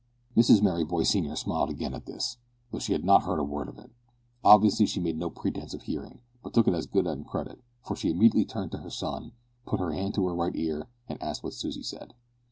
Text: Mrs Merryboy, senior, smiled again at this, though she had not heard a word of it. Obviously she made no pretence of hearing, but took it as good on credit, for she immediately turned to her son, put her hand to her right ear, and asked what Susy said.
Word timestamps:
Mrs 0.35 0.61
Merryboy, 0.63 1.03
senior, 1.05 1.35
smiled 1.35 1.69
again 1.69 1.93
at 1.93 2.07
this, 2.07 2.37
though 2.71 2.79
she 2.79 2.93
had 2.93 3.03
not 3.05 3.21
heard 3.21 3.37
a 3.37 3.43
word 3.43 3.69
of 3.69 3.77
it. 3.77 3.91
Obviously 4.43 4.87
she 4.87 4.99
made 4.99 5.15
no 5.15 5.29
pretence 5.29 5.75
of 5.75 5.83
hearing, 5.83 6.21
but 6.41 6.55
took 6.55 6.67
it 6.67 6.73
as 6.73 6.87
good 6.87 7.05
on 7.05 7.23
credit, 7.23 7.59
for 7.83 7.95
she 7.95 8.09
immediately 8.09 8.45
turned 8.45 8.71
to 8.71 8.79
her 8.79 8.89
son, 8.89 9.33
put 9.67 9.79
her 9.79 9.91
hand 9.91 10.15
to 10.15 10.25
her 10.25 10.33
right 10.33 10.55
ear, 10.55 10.87
and 11.07 11.21
asked 11.21 11.43
what 11.43 11.53
Susy 11.53 11.83
said. 11.83 12.15